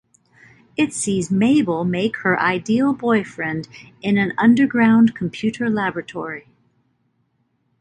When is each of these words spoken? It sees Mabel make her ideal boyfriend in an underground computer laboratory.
It 0.75 0.93
sees 0.95 1.29
Mabel 1.29 1.85
make 1.85 2.15
her 2.23 2.39
ideal 2.39 2.91
boyfriend 2.91 3.67
in 4.01 4.17
an 4.17 4.33
underground 4.35 5.13
computer 5.15 5.69
laboratory. 5.69 6.47